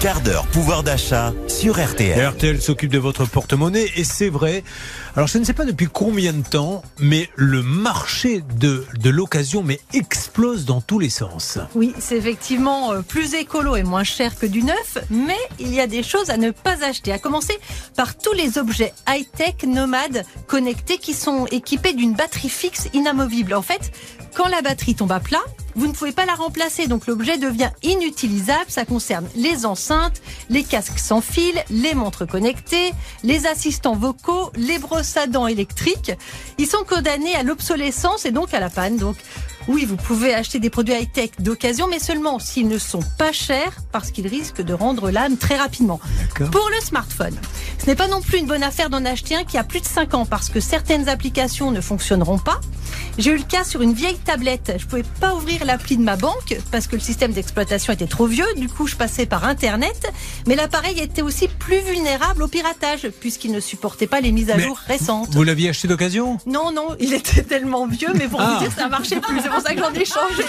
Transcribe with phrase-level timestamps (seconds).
[0.00, 2.28] quart d'heure pouvoir d'achat sur RTL.
[2.28, 4.62] RTL s'occupe de votre porte-monnaie et c'est vrai.
[5.14, 9.62] Alors je ne sais pas depuis combien de temps, mais le marché de, de l'occasion
[9.62, 11.58] mais explose dans tous les sens.
[11.74, 15.80] Oui, c'est effectivement euh, plus écolo et moins cher que du neuf, mais il y
[15.80, 17.12] a des choses à ne pas acheter.
[17.12, 17.58] À commencer
[17.96, 23.54] par tous les objets high-tech nomades connectés qui sont équipés d'une batterie fixe inamovible.
[23.54, 23.92] En fait,
[24.34, 25.42] quand la batterie tombe à plat,
[25.76, 28.64] vous ne pouvez pas la remplacer, donc l'objet devient inutilisable.
[28.68, 34.78] Ça concerne les enceintes, les casques sans fil, les montres connectées, les assistants vocaux, les
[34.78, 36.12] brosses à dents électriques.
[36.58, 38.96] Ils sont condamnés à l'obsolescence et donc à la panne.
[38.96, 39.16] Donc
[39.68, 43.72] oui, vous pouvez acheter des produits high-tech d'occasion, mais seulement s'ils ne sont pas chers,
[43.92, 46.00] parce qu'ils risquent de rendre l'âme très rapidement.
[46.52, 47.36] Pour le smartphone,
[47.78, 49.86] ce n'est pas non plus une bonne affaire d'en acheter un qui a plus de
[49.86, 52.60] 5 ans, parce que certaines applications ne fonctionneront pas.
[53.18, 54.74] J'ai eu le cas sur une vieille tablette.
[54.78, 58.26] Je pouvais pas ouvrir l'appli de ma banque parce que le système d'exploitation était trop
[58.26, 58.44] vieux.
[58.56, 60.12] Du coup, je passais par Internet.
[60.46, 64.56] Mais l'appareil était aussi plus vulnérable au piratage puisqu'il ne supportait pas les mises à
[64.56, 65.30] Mais jour récentes.
[65.32, 66.36] Vous l'aviez acheté d'occasion?
[66.46, 68.56] Non, non, il était tellement vieux, mais pour Ah.
[68.58, 69.40] vous dire, ça marchait plus.
[69.40, 70.44] C'est pour ça que j'en ai changé.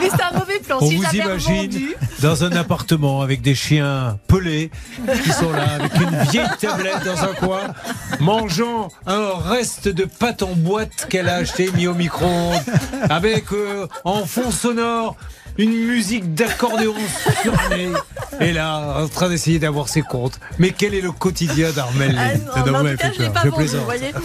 [0.00, 0.78] Mais c'est un mauvais plan.
[0.80, 1.90] On si vous imagine
[2.22, 4.70] dans un appartement avec des chiens pelés
[5.22, 7.60] qui sont là, avec une vieille tablette dans un coin,
[8.20, 11.94] mangeant un reste de pâte en boîte qu'elle a acheté mis au
[13.10, 15.16] avec euh, en fond sonore
[15.58, 16.94] une musique d'accordéon
[17.42, 17.90] surannée.
[18.40, 20.38] Et là, en train d'essayer d'avoir ses comptes.
[20.58, 23.42] Mais quel est le quotidien d'Armel Ah non, en tout cas, je l'ai peur.
[23.42, 24.12] pas vendu, vous voyez.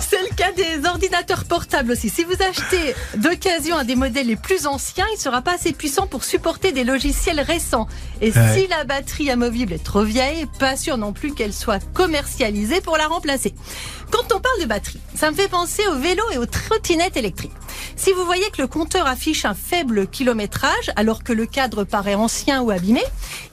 [0.00, 2.08] C'est le cas des ordinateurs portables aussi.
[2.10, 5.72] Si vous achetez d'occasion un des modèles les plus anciens, il ne sera pas assez
[5.72, 7.86] puissant pour supporter des logiciels récents.
[8.20, 8.54] Et Ouais.
[8.54, 12.96] si la batterie amovible est trop vieille, pas sûr non plus qu'elle soit commercialisée pour
[12.96, 13.54] la remplacer.
[14.10, 17.52] Quand on parle de batterie, ça me fait penser aux vélos et aux trottinettes électriques.
[17.96, 22.16] Si vous voyez que le compteur affiche un faible kilométrage alors que le cadre paraît
[22.16, 23.04] ancien ou abîmé,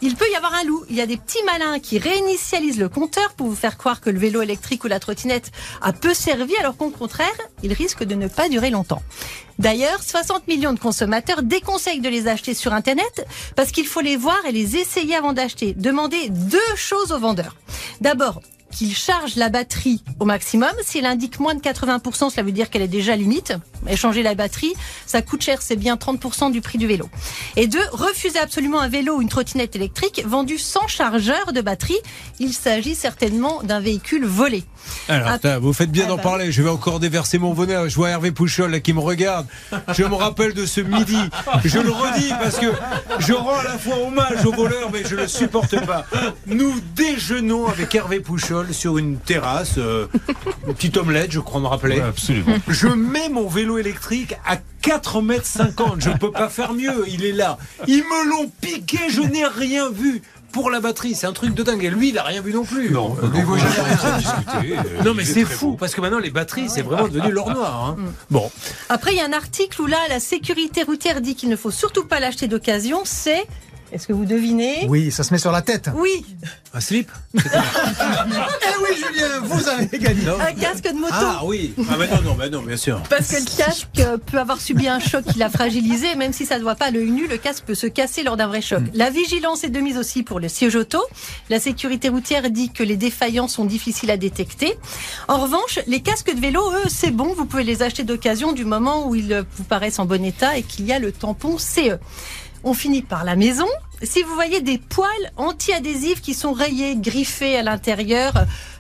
[0.02, 0.83] il peut y avoir un loup.
[0.89, 4.09] Il y a des petits malins qui réinitialisent le compteur pour vous faire croire que
[4.09, 5.52] le vélo électrique ou la trottinette
[5.83, 7.27] a peu servi alors qu'au contraire,
[7.61, 9.03] il risque de ne pas durer longtemps.
[9.59, 14.17] D'ailleurs, 60 millions de consommateurs déconseillent de les acheter sur Internet parce qu'il faut les
[14.17, 15.75] voir et les essayer avant d'acheter.
[15.77, 17.58] Demandez deux choses au vendeur.
[18.02, 20.69] D'abord, qu'il charge la batterie au maximum.
[20.83, 23.53] S'il indique moins de 80%, cela veut dire qu'elle est déjà limite.
[23.87, 24.73] Et changer la batterie,
[25.05, 27.09] ça coûte cher, c'est bien 30% du prix du vélo.
[27.55, 31.97] Et deux, refusez absolument un vélo ou une trottinette électrique vendu sans chargeur de batterie.
[32.39, 34.63] Il s'agit certainement d'un véhicule volé.
[35.07, 35.59] Alors, Ah.
[35.59, 36.51] vous faites bien Ah d'en bah parler.
[36.51, 37.87] Je vais encore déverser mon bonheur.
[37.89, 39.47] Je vois Hervé Pouchol là, qui me regarde.
[39.93, 41.17] Je me rappelle de ce midi.
[41.65, 42.67] Je le redis parce que
[43.19, 46.05] je rends à la fois hommage aux voleurs, mais je ne le supporte pas.
[46.47, 50.08] Nous déjeunons avec Hervé Pouchol sur une terrasse, euh,
[50.67, 51.99] une petite omelette, je crois me rappeler.
[52.02, 52.55] absolument.
[52.67, 56.02] Je mets mon vélo électrique à 4 mètres 50.
[56.02, 57.05] Je ne peux pas faire mieux.
[57.08, 57.58] Il est là.
[57.87, 58.99] Ils me l'ont piqué.
[59.09, 60.21] Je n'ai rien vu.
[60.52, 61.83] Pour la batterie, c'est un truc de dingue.
[61.83, 62.89] Et lui, il a rien vu non plus.
[62.89, 63.15] Non,
[64.17, 64.77] discuter.
[64.77, 65.73] euh, Non mais c'est fou beau.
[65.75, 67.86] parce que maintenant les batteries c'est vraiment devenu l'or noir.
[67.86, 67.98] hein.
[68.31, 68.49] Bon,
[68.89, 71.69] Après, il y a un article où là, la sécurité routière dit qu'il ne faut
[71.71, 73.02] surtout pas l'acheter d'occasion.
[73.05, 73.45] C'est,
[73.92, 75.89] est-ce que vous devinez Oui, ça se met sur la tête.
[75.95, 76.26] Oui,
[76.73, 80.27] un slip Eh oui, Julien, vous avez gagné.
[80.27, 81.14] un casque de moto.
[81.14, 81.73] Ah oui.
[81.89, 83.02] Ah mais non non mais non bien sûr.
[83.10, 86.45] Parce que le casque euh, peut avoir subi un choc qui l'a fragilisé, même si
[86.45, 88.61] ça ne voit pas à l'œil nu, le casque peut se casser lors d'un vrai
[88.61, 88.82] choc.
[88.94, 90.99] La vigilance est de mise aussi pour le siège auto.
[91.49, 94.78] La sécurité routière dit que les défaillances sont difficiles à détecter.
[95.28, 98.66] En revanche, les casques de vélo, eux, c'est bon, vous pouvez les acheter d'occasion du
[98.66, 101.98] moment où ils vous paraissent en bon état et qu'il y a le tampon CE.
[102.64, 103.67] On finit par la maison.
[104.02, 108.33] Si vous voyez des poils anti-adhésifs qui sont rayés, griffés à l'intérieur,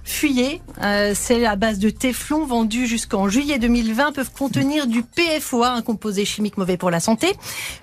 [0.09, 0.61] fuyez.
[0.81, 5.81] Euh, c'est à base de téflon vendu jusqu'en juillet 2020 peuvent contenir du PFOA, un
[5.81, 7.33] composé chimique mauvais pour la santé.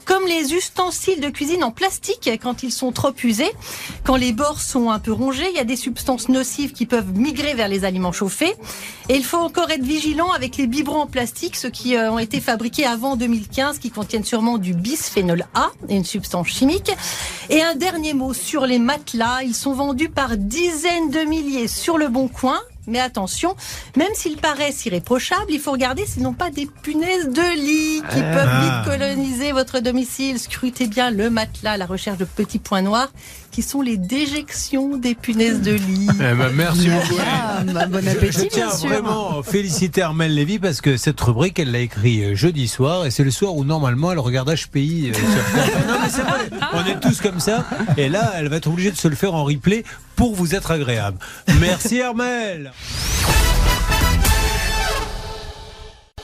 [0.07, 3.53] Comme les ustensiles de cuisine en plastique quand ils sont trop usés.
[4.05, 7.13] Quand les bords sont un peu rongés, il y a des substances nocives qui peuvent
[7.13, 8.55] migrer vers les aliments chauffés.
[9.09, 12.19] Et il faut encore être vigilant avec les biberons en plastique, ceux qui euh, ont
[12.19, 16.91] été fabriqués avant 2015, qui contiennent sûrement du bisphénol A, une substance chimique.
[17.49, 19.43] Et un dernier mot sur les matelas.
[19.45, 22.59] Ils sont vendus par dizaines de milliers sur le bon coin.
[22.89, 23.57] Mais attention,
[23.97, 28.21] même s'ils paraissent irréprochables, il faut regarder s'ils n'ont pas des punaises de lit qui
[28.21, 30.39] peuvent vite coloniser votre domicile.
[30.39, 33.09] Scrutez bien le matelas à la recherche de petits points noirs
[33.51, 36.09] qui sont les déjections des punaises de lit.
[36.15, 37.21] Eh ben, merci beaucoup.
[37.27, 38.89] Ah, bah, bon Je, je appétit, tiens sûr.
[38.91, 43.07] vraiment à féliciter Armel Lévy parce que cette rubrique, elle l'a écrit euh, jeudi soir
[43.07, 45.11] et c'est le soir où normalement elle regarde HPI.
[45.11, 45.71] euh, sur France.
[45.89, 47.65] non mais c'est vrai, on est tous comme ça
[47.97, 49.85] et là elle va être obligée de se le faire en replay
[50.17, 51.19] pour vous être agréable.
[51.61, 52.73] Merci Armel.